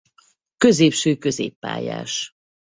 [0.57, 2.35] Középső középpályás.